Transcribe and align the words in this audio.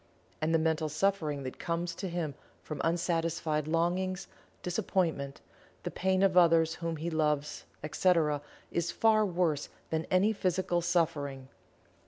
And 0.41 0.51
the 0.51 0.57
mental 0.57 0.89
suffering 0.89 1.43
that 1.43 1.59
comes 1.59 1.93
to 1.93 2.09
him 2.09 2.33
from 2.63 2.81
unsatisfied 2.83 3.67
longings, 3.67 4.25
disappointment, 4.63 5.41
the 5.83 5.91
pain 5.91 6.23
of 6.23 6.35
others 6.35 6.73
whom 6.73 6.95
he 6.97 7.11
loves, 7.11 7.65
etc., 7.83 8.41
is 8.71 8.91
far 8.91 9.23
worse 9.23 9.69
than 9.91 10.07
any 10.09 10.33
physical 10.33 10.81
suffering. 10.81 11.49